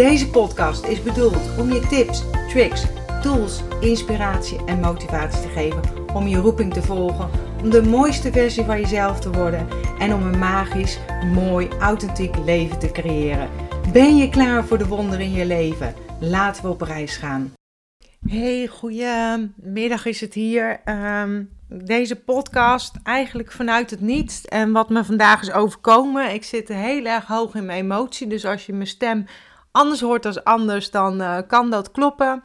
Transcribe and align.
Deze 0.00 0.30
podcast 0.30 0.84
is 0.84 1.02
bedoeld 1.02 1.58
om 1.58 1.72
je 1.72 1.86
tips, 1.86 2.22
tricks, 2.48 2.84
tools, 3.22 3.60
inspiratie 3.80 4.64
en 4.64 4.80
motivatie 4.80 5.42
te 5.42 5.48
geven 5.48 5.82
om 6.14 6.26
je 6.26 6.36
roeping 6.36 6.72
te 6.72 6.82
volgen, 6.82 7.30
om 7.62 7.70
de 7.70 7.82
mooiste 7.82 8.32
versie 8.32 8.64
van 8.64 8.80
jezelf 8.80 9.20
te 9.20 9.30
worden 9.30 9.68
en 9.98 10.14
om 10.14 10.22
een 10.22 10.38
magisch, 10.38 10.98
mooi, 11.34 11.68
authentiek 11.80 12.36
leven 12.36 12.78
te 12.78 12.90
creëren. 12.90 13.50
Ben 13.92 14.16
je 14.16 14.28
klaar 14.28 14.64
voor 14.64 14.78
de 14.78 14.86
wonderen 14.86 15.24
in 15.24 15.32
je 15.32 15.46
leven? 15.46 15.94
Laten 16.20 16.62
we 16.62 16.68
op 16.68 16.80
reis 16.80 17.16
gaan. 17.16 17.52
Hey, 18.28 18.66
goedemiddag 18.66 20.06
is 20.06 20.20
het 20.20 20.34
hier. 20.34 20.80
Um, 20.84 21.50
deze 21.68 22.16
podcast 22.16 22.94
eigenlijk 23.02 23.52
vanuit 23.52 23.90
het 23.90 24.00
niets. 24.00 24.44
En 24.44 24.72
wat 24.72 24.90
me 24.90 25.04
vandaag 25.04 25.42
is 25.42 25.52
overkomen. 25.52 26.34
Ik 26.34 26.44
zit 26.44 26.68
heel 26.68 27.04
erg 27.04 27.26
hoog 27.26 27.54
in 27.54 27.64
mijn 27.64 27.82
emotie. 27.82 28.26
Dus 28.26 28.44
als 28.44 28.66
je 28.66 28.72
mijn 28.72 28.86
stem 28.86 29.26
anders 29.70 30.00
hoort 30.00 30.26
als 30.26 30.44
anders, 30.44 30.90
dan 30.90 31.20
uh, 31.20 31.38
kan 31.46 31.70
dat 31.70 31.90
kloppen. 31.90 32.42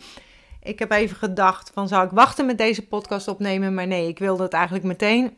Ik 0.61 0.79
heb 0.79 0.91
even 0.91 1.17
gedacht 1.17 1.71
van 1.73 1.87
zou 1.87 2.05
ik 2.05 2.11
wachten 2.11 2.45
met 2.45 2.57
deze 2.57 2.87
podcast 2.87 3.27
opnemen, 3.27 3.73
maar 3.73 3.87
nee, 3.87 4.07
ik 4.07 4.19
wilde 4.19 4.43
het 4.43 4.53
eigenlijk 4.53 4.85
meteen. 4.85 5.37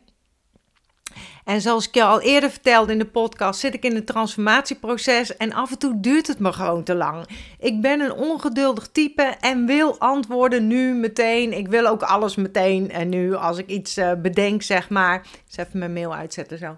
En 1.44 1.60
zoals 1.60 1.88
ik 1.88 1.94
je 1.94 2.02
al 2.02 2.20
eerder 2.20 2.50
vertelde 2.50 2.92
in 2.92 2.98
de 2.98 3.06
podcast, 3.06 3.60
zit 3.60 3.74
ik 3.74 3.84
in 3.84 3.96
een 3.96 4.04
transformatieproces 4.04 5.36
en 5.36 5.52
af 5.52 5.70
en 5.70 5.78
toe 5.78 6.00
duurt 6.00 6.26
het 6.26 6.38
me 6.38 6.52
gewoon 6.52 6.84
te 6.84 6.94
lang. 6.94 7.28
Ik 7.58 7.80
ben 7.80 8.00
een 8.00 8.12
ongeduldig 8.12 8.88
type 8.92 9.22
en 9.22 9.66
wil 9.66 9.98
antwoorden 9.98 10.66
nu 10.66 10.94
meteen. 10.94 11.52
Ik 11.52 11.68
wil 11.68 11.86
ook 11.86 12.02
alles 12.02 12.34
meteen 12.34 12.90
en 12.90 13.08
nu 13.08 13.34
als 13.34 13.58
ik 13.58 13.66
iets 13.66 13.98
uh, 13.98 14.12
bedenk, 14.22 14.62
zeg 14.62 14.88
maar. 14.88 15.14
Ik 15.14 15.42
zal 15.46 15.64
even 15.64 15.78
mijn 15.78 15.92
mail 15.92 16.14
uitzetten 16.14 16.58
zo. 16.58 16.76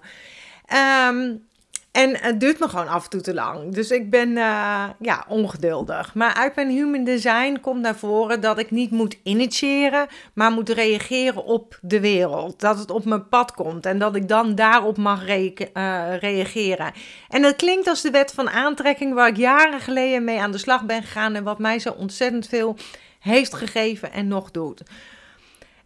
Um, 1.08 1.48
en 1.92 2.16
het 2.16 2.40
duurt 2.40 2.58
me 2.58 2.68
gewoon 2.68 2.88
af 2.88 3.04
en 3.04 3.10
toe 3.10 3.20
te 3.20 3.34
lang. 3.34 3.74
Dus 3.74 3.90
ik 3.90 4.10
ben 4.10 4.28
uh, 4.28 4.84
ja, 5.00 5.24
ongeduldig. 5.28 6.14
Maar 6.14 6.34
uit 6.34 6.54
mijn 6.54 6.70
human 6.70 7.04
design 7.04 7.58
komt 7.60 7.80
naar 7.80 7.96
voren 7.96 8.40
dat 8.40 8.58
ik 8.58 8.70
niet 8.70 8.90
moet 8.90 9.18
initiëren, 9.22 10.06
maar 10.34 10.50
moet 10.50 10.68
reageren 10.68 11.44
op 11.44 11.78
de 11.82 12.00
wereld. 12.00 12.60
Dat 12.60 12.78
het 12.78 12.90
op 12.90 13.04
mijn 13.04 13.28
pad 13.28 13.52
komt 13.52 13.86
en 13.86 13.98
dat 13.98 14.16
ik 14.16 14.28
dan 14.28 14.54
daarop 14.54 14.96
mag 14.96 15.26
re 15.26 15.52
uh, 15.74 16.16
reageren. 16.18 16.92
En 17.28 17.42
dat 17.42 17.56
klinkt 17.56 17.88
als 17.88 18.02
de 18.02 18.10
wet 18.10 18.32
van 18.32 18.50
aantrekking 18.50 19.14
waar 19.14 19.28
ik 19.28 19.36
jaren 19.36 19.80
geleden 19.80 20.24
mee 20.24 20.40
aan 20.40 20.52
de 20.52 20.58
slag 20.58 20.84
ben 20.84 21.02
gegaan 21.02 21.34
en 21.34 21.44
wat 21.44 21.58
mij 21.58 21.78
zo 21.78 21.90
ontzettend 21.90 22.46
veel 22.46 22.76
heeft 23.18 23.54
gegeven 23.54 24.12
en 24.12 24.28
nog 24.28 24.50
doet. 24.50 24.82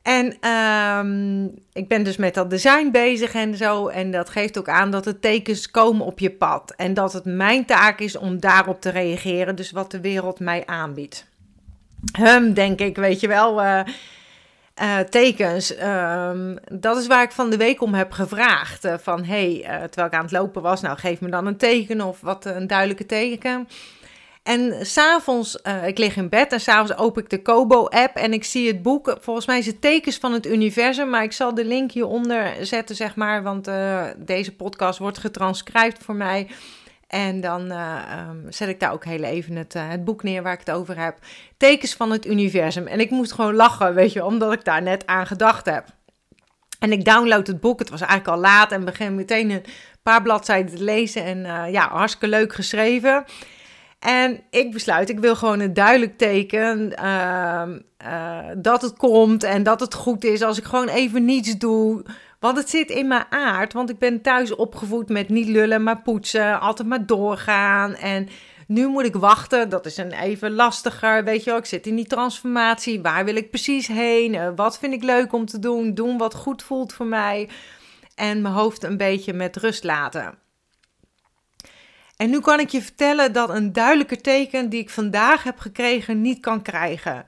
En 0.05 0.50
um, 0.50 1.55
ik 1.72 1.88
ben 1.88 2.02
dus 2.02 2.16
met 2.16 2.34
dat 2.34 2.50
design 2.50 2.91
bezig 2.91 3.34
en 3.34 3.56
zo. 3.56 3.88
En 3.88 4.11
dat 4.11 4.30
geeft 4.30 4.58
ook 4.58 4.69
aan 4.69 4.91
dat 4.91 5.05
de 5.05 5.19
tekens 5.19 5.70
komen 5.70 6.06
op 6.06 6.19
je 6.19 6.30
pad. 6.30 6.74
En 6.77 6.94
dat 6.94 7.12
het 7.12 7.24
mijn 7.24 7.64
taak 7.64 8.00
is 8.00 8.16
om 8.16 8.41
daarop 8.41 8.80
te 8.80 8.91
reageren. 8.91 9.56
Dus 9.56 9.70
wat 9.70 9.91
de 9.91 10.00
wereld 10.00 10.41
mij 10.41 10.66
aanbiedt. 10.66 11.27
Hum, 12.19 12.55
denk 12.55 12.80
ik, 12.80 12.96
weet 12.96 13.20
je 13.20 13.28
wel. 13.28 13.62
Uh, 13.62 13.80
uh, 14.83 14.98
tekens. 14.98 15.83
Um, 15.83 16.58
dat 16.72 16.96
is 16.96 17.07
waar 17.07 17.23
ik 17.23 17.33
van 17.33 17.51
de 17.51 17.57
week 17.57 17.83
om 17.83 17.95
heb 17.95 18.12
gevraagd. 18.12 18.84
Uh, 18.84 18.95
van 18.98 19.24
hey, 19.24 19.61
terwijl 19.68 20.07
ik 20.07 20.14
aan 20.14 20.23
het 20.23 20.33
lopen 20.33 20.62
was, 20.62 20.80
nou 20.80 20.98
geef 20.98 21.20
me 21.20 21.28
dan 21.28 21.46
een 21.46 21.57
teken 21.57 22.01
of 22.01 22.20
wat 22.20 22.45
een 22.45 22.67
duidelijke 22.67 23.07
teken. 23.07 23.68
En 24.44 24.86
s'avonds, 24.86 25.58
uh, 25.62 25.86
ik 25.86 25.98
lig 25.98 26.16
in 26.16 26.28
bed 26.28 26.52
en 26.52 26.60
s'avonds 26.60 26.96
open 26.96 27.22
ik 27.22 27.30
de 27.30 27.42
Kobo-app 27.42 28.16
en 28.16 28.32
ik 28.32 28.44
zie 28.44 28.66
het 28.66 28.82
boek. 28.82 29.16
Volgens 29.20 29.46
mij 29.46 29.58
is 29.58 29.66
het 29.66 29.80
tekens 29.80 30.16
van 30.16 30.32
het 30.32 30.46
universum, 30.46 31.10
maar 31.10 31.22
ik 31.22 31.32
zal 31.32 31.55
de 31.55 31.64
link 31.64 31.92
hieronder 31.92 32.66
zetten, 32.66 32.96
zeg 32.96 33.16
maar. 33.16 33.42
Want 33.42 33.68
uh, 33.68 34.04
deze 34.16 34.56
podcast 34.56 34.98
wordt 34.98 35.18
getranscribed 35.18 35.98
voor 36.02 36.14
mij. 36.14 36.48
En 37.06 37.40
dan 37.40 37.72
uh, 37.72 38.28
um, 38.28 38.46
zet 38.48 38.68
ik 38.68 38.80
daar 38.80 38.92
ook 38.92 39.04
heel 39.04 39.22
even 39.22 39.56
het, 39.56 39.72
het 39.72 40.04
boek 40.04 40.22
neer 40.22 40.42
waar 40.42 40.52
ik 40.52 40.58
het 40.64 40.70
over 40.70 40.98
heb. 40.98 41.18
Tekens 41.56 41.94
van 41.94 42.10
het 42.10 42.27
universum. 42.27 42.86
En 42.86 43.00
ik 43.00 43.10
moest 43.10 43.33
gewoon 43.33 43.54
lachen, 43.54 43.94
weet 43.94 44.12
je, 44.12 44.24
omdat 44.24 44.52
ik 44.52 44.64
daar 44.64 44.83
net 44.83 45.06
aan 45.06 45.27
gedacht 45.27 45.66
heb. 45.66 45.84
En 46.78 46.92
ik 46.92 47.04
download 47.04 47.46
het 47.46 47.60
boek. 47.60 47.78
Het 47.78 47.90
was 47.90 48.00
eigenlijk 48.00 48.30
al 48.30 48.42
laat 48.42 48.72
en 48.72 48.84
begin 48.84 49.14
meteen 49.14 49.50
een 49.50 49.64
paar 50.02 50.22
bladzijden 50.22 50.77
te 50.77 50.83
lezen. 50.83 51.24
En 51.24 51.70
ja, 51.70 51.88
hartstikke 51.88 52.28
leuk 52.28 52.54
geschreven. 52.54 53.24
En 54.04 54.40
ik 54.50 54.72
besluit, 54.72 55.08
ik 55.08 55.18
wil 55.18 55.36
gewoon 55.36 55.60
een 55.60 55.74
duidelijk 55.74 56.18
teken 56.18 56.92
uh, 57.02 57.62
uh, 58.06 58.38
dat 58.56 58.82
het 58.82 58.96
komt 58.96 59.42
en 59.42 59.62
dat 59.62 59.80
het 59.80 59.94
goed 59.94 60.24
is 60.24 60.42
als 60.42 60.58
ik 60.58 60.64
gewoon 60.64 60.88
even 60.88 61.24
niets 61.24 61.58
doe. 61.58 62.02
Want 62.40 62.56
het 62.56 62.70
zit 62.70 62.90
in 62.90 63.08
mijn 63.08 63.24
aard, 63.30 63.72
want 63.72 63.90
ik 63.90 63.98
ben 63.98 64.20
thuis 64.20 64.54
opgevoed 64.54 65.08
met 65.08 65.28
niet 65.28 65.48
lullen, 65.48 65.82
maar 65.82 66.02
poetsen, 66.02 66.60
altijd 66.60 66.88
maar 66.88 67.06
doorgaan. 67.06 67.94
En 67.94 68.28
nu 68.66 68.86
moet 68.86 69.04
ik 69.04 69.16
wachten, 69.16 69.68
dat 69.68 69.86
is 69.86 69.96
een 69.96 70.12
even 70.12 70.52
lastiger, 70.52 71.24
weet 71.24 71.44
je 71.44 71.50
wel. 71.50 71.58
Ik 71.58 71.66
zit 71.66 71.86
in 71.86 71.96
die 71.96 72.06
transformatie, 72.06 73.02
waar 73.02 73.24
wil 73.24 73.36
ik 73.36 73.50
precies 73.50 73.86
heen? 73.86 74.34
Uh, 74.34 74.48
wat 74.56 74.78
vind 74.78 74.94
ik 74.94 75.02
leuk 75.02 75.32
om 75.32 75.46
te 75.46 75.58
doen? 75.58 75.94
Doen 75.94 76.18
wat 76.18 76.34
goed 76.34 76.62
voelt 76.62 76.92
voor 76.92 77.06
mij. 77.06 77.48
En 78.14 78.42
mijn 78.42 78.54
hoofd 78.54 78.82
een 78.82 78.96
beetje 78.96 79.32
met 79.32 79.56
rust 79.56 79.84
laten. 79.84 80.43
En 82.17 82.30
nu 82.30 82.41
kan 82.41 82.61
ik 82.61 82.69
je 82.69 82.83
vertellen 82.83 83.33
dat 83.33 83.48
een 83.48 83.73
duidelijker 83.73 84.20
teken 84.20 84.69
die 84.69 84.80
ik 84.80 84.91
vandaag 84.91 85.42
heb 85.42 85.58
gekregen 85.58 86.20
niet 86.20 86.41
kan 86.41 86.63
krijgen. 86.63 87.27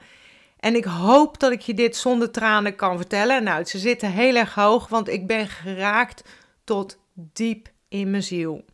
En 0.61 0.75
ik 0.75 0.85
hoop 0.85 1.41
dat 1.41 1.53
ik 1.53 1.61
je 1.61 1.75
dit 1.75 1.97
zonder 1.97 2.31
tranen 2.31 2.77
kan 2.77 2.97
vertellen. 2.97 3.43
Nou, 3.43 3.65
ze 3.65 3.79
zitten 3.79 4.11
heel 4.11 4.37
erg 4.37 4.55
hoog, 4.55 4.89
want 4.89 5.09
ik 5.09 5.27
ben 5.27 5.49
geraakt 5.49 6.23
tot 6.65 6.99
diep 7.15 7.69
in 7.89 8.11
mijn 8.11 8.23
ziel. 8.23 8.65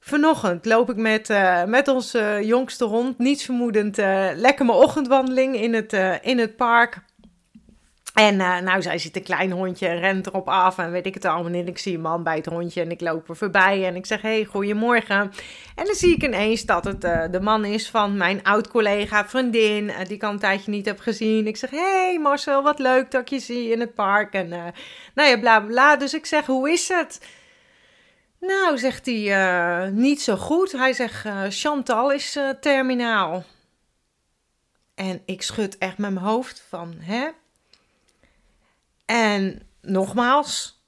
Vanochtend 0.00 0.64
loop 0.64 0.90
ik 0.90 0.96
met, 0.96 1.30
uh, 1.30 1.64
met 1.64 1.88
onze 1.88 2.40
jongste 2.42 2.84
hond, 2.84 3.18
niets 3.18 3.44
vermoedend, 3.44 3.98
uh, 3.98 4.28
lekker 4.34 4.66
mijn 4.66 4.78
ochtendwandeling 4.78 5.56
in 5.56 5.74
het, 5.74 5.92
uh, 5.92 6.14
in 6.22 6.38
het 6.38 6.56
park. 6.56 6.98
En 8.14 8.34
uh, 8.34 8.58
nou, 8.58 8.82
zij 8.82 8.98
ziet 8.98 9.16
een 9.16 9.22
klein 9.22 9.50
hondje 9.50 9.88
en 9.88 9.98
rent 9.98 10.26
erop 10.26 10.48
af 10.48 10.78
en 10.78 10.90
weet 10.90 11.06
ik 11.06 11.14
het 11.14 11.24
allemaal 11.24 11.50
niet. 11.50 11.68
Ik 11.68 11.78
zie 11.78 11.94
een 11.94 12.00
man 12.00 12.22
bij 12.22 12.36
het 12.36 12.46
hondje 12.46 12.80
en 12.80 12.90
ik 12.90 13.00
loop 13.00 13.28
er 13.28 13.36
voorbij 13.36 13.86
en 13.86 13.96
ik 13.96 14.06
zeg, 14.06 14.22
hey, 14.22 14.44
goedemorgen. 14.44 15.32
En 15.74 15.84
dan 15.84 15.94
zie 15.94 16.14
ik 16.14 16.22
ineens 16.22 16.64
dat 16.64 16.84
het 16.84 17.04
uh, 17.04 17.24
de 17.30 17.40
man 17.40 17.64
is 17.64 17.90
van 17.90 18.16
mijn 18.16 18.42
oud-collega, 18.42 19.28
vriendin, 19.28 19.84
uh, 19.84 19.98
die 19.98 20.14
ik 20.14 20.22
al 20.22 20.30
een 20.30 20.38
tijdje 20.38 20.70
niet 20.70 20.86
heb 20.86 21.00
gezien. 21.00 21.46
Ik 21.46 21.56
zeg, 21.56 21.70
hey 21.70 22.18
Marcel, 22.22 22.62
wat 22.62 22.78
leuk 22.78 23.10
dat 23.10 23.20
ik 23.20 23.28
je 23.28 23.38
zie 23.38 23.70
in 23.70 23.80
het 23.80 23.94
park. 23.94 24.32
En 24.32 24.48
nou 25.14 25.28
ja, 25.28 25.38
bla 25.38 25.60
bla. 25.60 25.96
Dus 25.96 26.14
ik 26.14 26.26
zeg, 26.26 26.46
hoe 26.46 26.70
is 26.70 26.88
het? 26.88 27.26
Nou, 28.40 28.78
zegt 28.78 29.06
hij, 29.06 29.90
niet 29.90 30.22
zo 30.22 30.36
goed. 30.36 30.72
Hij 30.72 30.92
zegt, 30.92 31.26
Chantal 31.48 32.12
is 32.12 32.38
terminaal. 32.60 33.44
En 34.94 35.22
ik 35.24 35.42
schud 35.42 35.78
echt 35.78 35.98
met 35.98 36.12
mijn 36.12 36.26
hoofd 36.26 36.66
van, 36.68 36.94
hè? 36.98 37.28
En 39.04 39.62
nogmaals, 39.80 40.82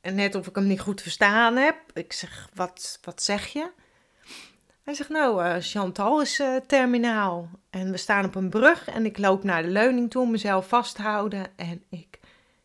net 0.00 0.34
of 0.34 0.46
ik 0.46 0.54
hem 0.54 0.66
niet 0.66 0.80
goed 0.80 1.02
verstaan 1.02 1.56
heb. 1.56 1.76
Ik 1.94 2.12
zeg, 2.12 2.48
wat, 2.54 2.98
wat 3.02 3.22
zeg 3.22 3.46
je? 3.46 3.70
Hij 4.82 4.94
zegt, 4.94 5.08
nou, 5.08 5.44
uh, 5.44 5.56
Chantal 5.58 6.20
is 6.20 6.40
uh, 6.40 6.56
terminaal. 6.56 7.50
En 7.70 7.90
we 7.90 7.96
staan 7.96 8.24
op 8.24 8.34
een 8.34 8.50
brug 8.50 8.88
en 8.88 9.04
ik 9.04 9.18
loop 9.18 9.44
naar 9.44 9.62
de 9.62 9.68
leuning 9.68 10.10
toe, 10.10 10.28
mezelf 10.28 10.68
vasthouden. 10.68 11.46
En 11.56 11.84
ik 11.88 12.20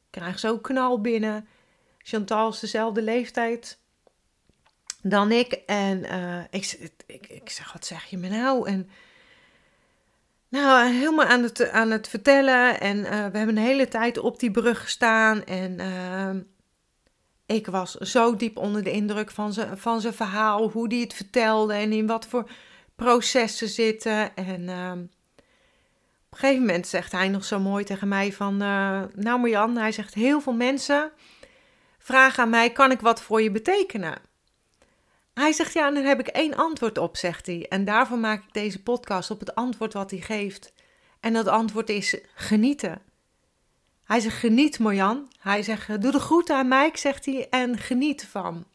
krijg 0.09 0.39
zo 0.39 0.57
knal 0.57 1.01
binnen. 1.01 1.47
Chantal 1.97 2.49
is 2.49 2.59
dezelfde 2.59 3.01
leeftijd 3.01 3.79
dan 5.01 5.31
ik. 5.31 5.53
En 5.53 6.03
uh, 6.03 6.43
ik, 6.49 6.91
ik, 7.05 7.27
ik 7.27 7.49
zeg, 7.49 7.73
wat 7.73 7.85
zeg 7.85 8.05
je 8.05 8.17
me 8.17 8.27
nou? 8.27 8.69
En 8.69 8.89
nou, 10.51 10.91
helemaal 10.91 11.25
aan 11.25 11.43
het, 11.43 11.69
aan 11.69 11.91
het 11.91 12.07
vertellen. 12.07 12.79
En 12.79 12.97
uh, 12.97 13.03
we 13.09 13.37
hebben 13.37 13.47
een 13.47 13.57
hele 13.57 13.87
tijd 13.87 14.17
op 14.17 14.39
die 14.39 14.51
brug 14.51 14.81
gestaan. 14.81 15.43
En 15.43 15.79
uh, 15.79 16.41
ik 17.45 17.67
was 17.67 17.91
zo 17.91 18.35
diep 18.35 18.57
onder 18.57 18.83
de 18.83 18.91
indruk 18.91 19.31
van 19.31 19.53
zijn, 19.53 19.77
van 19.77 20.01
verhaal. 20.01 20.69
Hoe 20.69 20.87
hij 20.87 20.97
het 20.97 21.13
vertelde 21.13 21.73
en 21.73 21.91
in 21.91 22.07
wat 22.07 22.25
voor 22.25 22.49
processen 22.95 23.67
zitten. 23.67 24.35
En 24.35 24.61
uh, 24.61 24.91
op 26.25 26.31
een 26.31 26.37
gegeven 26.37 26.65
moment 26.65 26.87
zegt 26.87 27.11
hij 27.11 27.27
nog 27.27 27.45
zo 27.45 27.59
mooi 27.59 27.83
tegen 27.83 28.07
mij 28.07 28.33
van... 28.33 28.57
nou 28.57 29.39
Marjan, 29.39 29.77
hij 29.77 29.91
zegt 29.91 30.13
heel 30.13 30.41
veel 30.41 30.53
mensen 30.53 31.11
vragen 31.99 32.43
aan 32.43 32.49
mij... 32.49 32.71
kan 32.71 32.91
ik 32.91 32.99
wat 32.99 33.21
voor 33.21 33.41
je 33.41 33.51
betekenen? 33.51 34.30
Hij 35.33 35.51
zegt 35.51 35.73
ja, 35.73 35.87
en 35.87 35.93
daar 35.93 36.03
heb 36.03 36.19
ik 36.19 36.27
één 36.27 36.55
antwoord 36.55 36.97
op, 36.97 37.17
zegt 37.17 37.45
hij. 37.45 37.65
En 37.69 37.85
daarvoor 37.85 38.17
maak 38.17 38.43
ik 38.43 38.53
deze 38.53 38.83
podcast 38.83 39.31
op 39.31 39.39
het 39.39 39.55
antwoord 39.55 39.93
wat 39.93 40.11
hij 40.11 40.19
geeft. 40.19 40.73
En 41.19 41.33
dat 41.33 41.47
antwoord 41.47 41.89
is 41.89 42.17
genieten. 42.35 43.01
Hij 44.03 44.19
zegt 44.19 44.37
geniet 44.37 44.79
Marjan. 44.79 45.27
Hij 45.39 45.63
zegt 45.63 46.01
doe 46.01 46.11
de 46.11 46.19
groeten 46.19 46.55
aan 46.55 46.67
Mike, 46.67 46.97
zegt 46.97 47.25
hij, 47.25 47.47
en 47.49 47.77
geniet 47.77 48.27
van. 48.27 48.65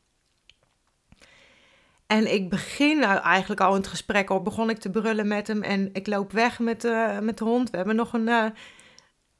En 2.06 2.32
ik 2.32 2.50
begin 2.50 2.98
nou 2.98 3.20
eigenlijk 3.20 3.60
al 3.60 3.70
in 3.74 3.80
het 3.80 3.86
gesprek 3.86 4.30
op, 4.30 4.44
begon 4.44 4.70
ik 4.70 4.78
te 4.78 4.90
brullen 4.90 5.28
met 5.28 5.46
hem 5.46 5.62
en 5.62 5.90
ik 5.92 6.06
loop 6.06 6.32
weg 6.32 6.58
met, 6.58 6.84
uh, 6.84 7.18
met 7.18 7.38
de 7.38 7.44
hond. 7.44 7.70
We 7.70 7.76
hebben 7.76 7.96
nog 7.96 8.12
een, 8.12 8.26
uh, 8.26 8.46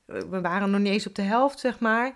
we 0.07 0.41
waren 0.41 0.71
nog 0.71 0.81
niet 0.81 0.93
eens 0.93 1.07
op 1.07 1.15
de 1.15 1.23
helft, 1.23 1.59
zeg 1.59 1.79
maar. 1.79 2.15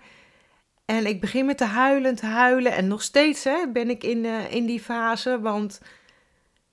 En 0.91 1.05
ik 1.05 1.21
begin 1.21 1.45
met 1.45 1.57
te 1.57 1.65
huilen, 1.65 2.15
te 2.15 2.25
huilen. 2.25 2.71
En 2.71 2.87
nog 2.87 3.01
steeds 3.01 3.43
hè, 3.43 3.67
ben 3.67 3.89
ik 3.89 4.03
in, 4.03 4.23
uh, 4.23 4.53
in 4.53 4.65
die 4.65 4.79
fase. 4.79 5.39
Want 5.41 5.81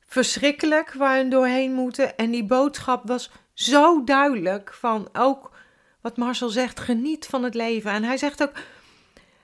verschrikkelijk 0.06 0.93
waar 0.93 1.23
we 1.23 1.29
doorheen 1.29 1.73
moeten. 1.73 2.17
En 2.17 2.31
die 2.31 2.44
boodschap 2.44 3.09
was 3.09 3.31
zo 3.53 4.05
duidelijk. 4.05 4.75
Van 4.75 5.09
ook 5.12 5.50
wat 6.00 6.17
Marcel 6.17 6.49
zegt, 6.49 6.81
geniet 6.81 7.26
van 7.26 7.43
het 7.43 7.55
leven. 7.55 7.91
En 7.91 8.05
hij 8.05 8.17
zegt 8.17 8.43
ook, 8.43 8.53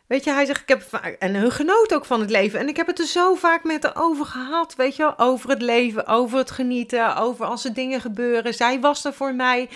weet 0.07 0.25
je, 0.25 0.31
hij 0.31 0.47
zegt, 0.47 0.63
ik 0.63 0.69
heb 0.69 0.83
vaak, 0.83 1.17
en 1.19 1.35
hun 1.35 1.53
genoot 1.53 1.95
ook 1.95 2.05
van 2.05 2.21
het 2.21 2.31
leven. 2.31 2.61
En 2.61 2.69
ik 2.69 2.77
heb 2.77 2.87
het 2.87 2.99
er 2.99 3.07
zo 3.07 3.35
vaak 3.35 3.65
met 3.65 3.83
haar 3.83 3.97
over 3.97 4.27
gehad, 4.27 4.75
weet 4.75 4.97
je. 4.97 5.15
Over 5.17 5.51
het 5.51 5.63
leven, 5.63 6.07
over 6.07 6.39
het 6.39 6.51
genieten, 6.51 7.17
over 7.17 7.47
als 7.47 7.65
er 7.65 7.75
dingen 7.75 8.01
gebeuren. 8.01 8.55
Zij 8.55 8.81
was 8.81 9.05
er 9.05 9.15
voor 9.15 9.35
mij. 9.35 9.69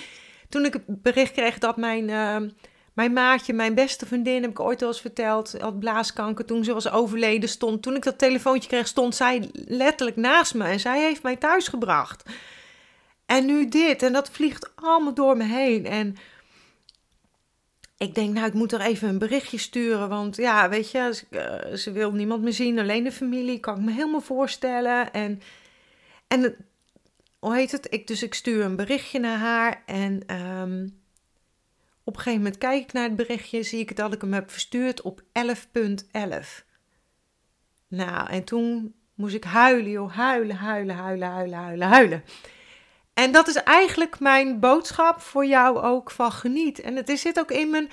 Toen 0.49 0.65
ik 0.65 0.73
het 0.73 1.03
bericht 1.03 1.33
kreeg 1.33 1.59
dat 1.59 1.77
mijn... 1.77 2.09
Uh, 2.09 2.51
mijn 2.99 3.13
maatje, 3.13 3.53
mijn 3.53 3.75
beste 3.75 4.07
vriendin, 4.07 4.43
heb 4.43 4.51
ik 4.51 4.61
ooit 4.61 4.83
al 4.83 4.89
eens 4.89 5.01
verteld, 5.01 5.55
had 5.61 5.79
blaaskanker 5.79 6.45
toen 6.45 6.65
ze 6.65 6.73
was 6.73 6.91
overleden 6.91 7.49
stond. 7.49 7.83
Toen 7.83 7.97
ik 7.97 8.03
dat 8.03 8.19
telefoontje 8.19 8.69
kreeg, 8.69 8.87
stond 8.87 9.15
zij 9.15 9.51
letterlijk 9.53 10.17
naast 10.17 10.55
me 10.55 10.65
en 10.65 10.81
zij 10.81 11.01
heeft 11.01 11.23
mij 11.23 11.37
thuis 11.37 11.69
gebracht. 11.69 12.23
En 13.27 13.47
nu 13.47 13.69
dit 13.69 14.03
en 14.03 14.13
dat 14.13 14.31
vliegt 14.31 14.71
allemaal 14.75 15.15
door 15.15 15.37
me 15.37 15.45
heen. 15.45 15.87
En 15.87 16.17
ik 17.97 18.15
denk, 18.15 18.35
nou, 18.35 18.47
ik 18.47 18.55
moet 18.55 18.73
er 18.73 18.81
even 18.81 19.09
een 19.09 19.19
berichtje 19.19 19.59
sturen, 19.59 20.09
want 20.09 20.37
ja, 20.37 20.69
weet 20.69 20.91
je, 20.91 21.11
ze, 21.15 21.25
uh, 21.71 21.77
ze 21.77 21.93
wil 21.93 22.13
niemand 22.13 22.43
meer 22.43 22.53
zien, 22.53 22.79
alleen 22.79 23.05
de 23.05 23.13
familie, 23.13 23.61
kan 23.61 23.77
ik 23.77 23.85
me 23.85 23.93
helemaal 23.93 24.21
voorstellen. 24.21 25.13
En, 25.13 25.43
en 26.29 26.57
hoe 27.39 27.55
heet 27.55 27.73
het? 27.73 27.87
Ik, 27.91 28.07
dus 28.07 28.23
ik 28.23 28.35
stuur 28.35 28.65
een 28.65 28.77
berichtje 28.77 29.19
naar 29.19 29.39
haar 29.39 29.83
en... 29.87 30.35
Um, 30.61 31.07
op 32.09 32.17
een 32.17 32.23
gegeven 32.23 32.43
moment 32.43 32.59
kijk 32.59 32.83
ik 32.83 32.93
naar 32.93 33.03
het 33.03 33.17
berichtje, 33.17 33.63
zie 33.63 33.81
ik 33.81 33.97
dat 33.97 34.13
ik 34.13 34.21
hem 34.21 34.33
heb 34.33 34.51
verstuurd 34.51 35.03
op 35.03 35.23
11.11. 35.23 35.27
Nou, 37.89 38.31
en 38.31 38.45
toen 38.45 38.95
moest 39.15 39.35
ik 39.35 39.45
huilen, 39.45 39.91
joh. 39.91 40.15
Huilen, 40.15 40.57
huilen, 40.57 40.97
huilen, 40.97 41.29
huilen, 41.29 41.59
huilen, 41.59 41.89
huilen. 41.89 42.25
En 43.15 43.33
dat 43.33 43.49
is 43.49 43.55
eigenlijk 43.55 44.21
mijn 44.21 44.61
boodschap 44.61 45.21
voor 45.21 45.47
jou 45.47 45.79
ook 45.79 46.11
van 46.11 46.33
geniet. 46.33 46.81
En 46.81 46.97
het 46.97 47.11
zit 47.19 47.39
ook 47.39 47.51
in 47.51 47.71
mijn, 47.71 47.91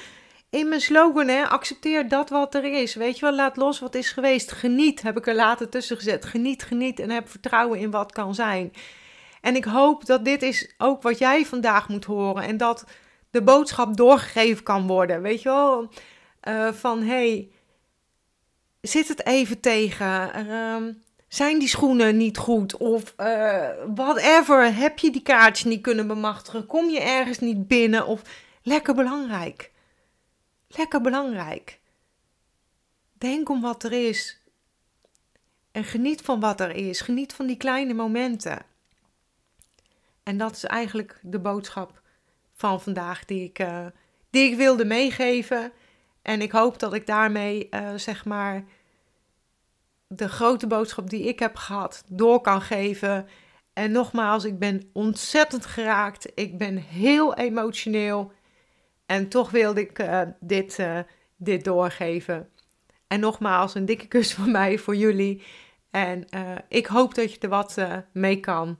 in 0.50 0.70
mijn 0.70 0.82
slogan, 0.82 1.28
hè. 1.28 1.48
Accepteer 1.48 2.08
dat 2.08 2.30
wat 2.30 2.56
er 2.56 2.64
is. 2.64 2.96
Weet 2.96 3.20
je 3.20 3.26
wel, 3.26 3.36
laat 3.36 3.58
los 3.58 3.80
wat 3.80 3.96
is 3.96 4.12
geweest. 4.12 4.52
Geniet, 4.52 5.02
heb 5.02 5.18
ik 5.18 5.28
er 5.28 5.36
later 5.36 5.70
tussen 5.70 5.98
gezet. 5.98 6.26
Geniet, 6.26 6.64
geniet 6.64 7.00
en 7.00 7.10
heb 7.10 7.30
vertrouwen 7.30 7.80
in 7.80 7.92
wat 7.92 8.12
kan 8.12 8.36
zijn. 8.36 8.74
En 9.42 9.56
ik 9.56 9.66
hoop 9.66 10.06
dat 10.06 10.26
dit 10.26 10.42
is 10.42 10.74
ook 10.78 11.02
wat 11.02 11.18
jij 11.18 11.46
vandaag 11.46 11.90
moet 11.90 12.06
horen. 12.06 12.44
En 12.44 12.58
dat 12.58 12.86
de 13.36 13.44
boodschap 13.44 13.98
doorgegeven 13.98 14.64
kan 14.64 14.88
worden. 14.88 15.22
Weet 15.22 15.42
je 15.42 15.50
wel? 15.50 15.90
Uh, 16.44 16.72
van 16.74 17.04
hey, 17.04 17.52
zit 18.82 19.08
het 19.08 19.26
even 19.26 19.60
tegen? 19.60 20.46
Uh, 20.48 20.94
zijn 21.28 21.60
die 21.60 21.68
schoenen 21.68 22.18
niet 22.18 22.38
goed? 22.38 22.78
Of 22.78 23.14
uh, 23.18 23.70
whatever. 23.96 24.76
Heb 24.76 25.00
je 25.00 25.12
die 25.12 25.22
kaartjes 25.22 25.66
niet 25.66 25.82
kunnen 25.82 26.08
bemachtigen? 26.08 26.66
Kom 26.66 26.90
je 26.90 27.00
ergens 27.00 27.40
niet 27.40 27.68
binnen? 27.68 28.06
Of 28.06 28.22
lekker 28.62 28.96
belangrijk. 28.96 29.72
Lekker 30.68 31.02
belangrijk. 31.02 31.80
Denk 33.14 33.50
om 33.50 33.62
wat 33.62 33.84
er 33.84 34.08
is. 34.08 34.42
En 35.72 35.84
geniet 35.84 36.22
van 36.22 36.40
wat 36.40 36.60
er 36.60 36.76
is. 36.76 37.02
Geniet 37.02 37.34
van 37.34 37.46
die 37.46 37.58
kleine 37.58 37.94
momenten. 37.94 38.66
En 40.24 40.38
dat 40.38 40.56
is 40.56 40.64
eigenlijk 40.64 41.20
de 41.22 41.40
boodschap 41.40 42.04
van 42.56 42.82
vandaag 42.82 43.26
die 43.26 43.44
ik, 43.44 43.60
uh, 43.60 43.86
die 44.30 44.52
ik 44.52 44.58
wilde 44.58 44.86
meegeven. 44.86 45.72
En 46.22 46.42
ik 46.42 46.52
hoop 46.52 46.80
dat 46.80 46.94
ik 46.94 47.06
daarmee, 47.06 47.68
uh, 47.72 47.94
zeg 47.96 48.26
maar, 48.26 48.64
de 50.08 50.30
grote 50.30 50.68
boodschap 50.68 51.10
die 51.10 51.28
ik 51.28 51.40
heb 51.40 51.56
gehad 51.56 52.04
door 52.08 52.42
kan 52.42 52.62
geven. 52.62 53.28
En 53.74 53.92
nogmaals, 53.92 54.44
ik 54.44 54.60
ben 54.60 54.90
ontzettend 54.94 55.66
geraakt. 55.66 56.32
Ik 56.36 56.58
ben 56.58 56.78
heel 56.78 57.36
emotioneel. 57.36 58.32
En 59.06 59.30
toch 59.30 59.52
wilde 59.52 59.82
ik 59.82 60.00
uh, 60.00 60.22
dit, 60.40 60.80
dit 61.38 61.64
doorgeven. 61.64 62.50
En 63.08 63.20
nogmaals, 63.20 63.76
een 63.76 63.86
dikke 63.86 64.08
kus 64.08 64.34
van 64.34 64.52
mij 64.52 64.78
voor 64.78 64.96
jullie. 64.96 65.44
En 65.92 66.28
ik 66.68 66.86
hoop 66.86 67.16
dat 67.16 67.34
je 67.34 67.40
er 67.40 67.50
wat 67.50 67.78
mee 68.12 68.40
kan. 68.40 68.80